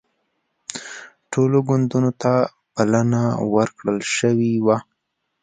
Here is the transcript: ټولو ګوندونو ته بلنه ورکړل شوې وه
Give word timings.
ټولو 1.31 1.57
ګوندونو 1.67 2.11
ته 2.21 2.33
بلنه 2.75 3.23
ورکړل 3.55 3.99
شوې 4.15 4.53
وه 4.65 4.77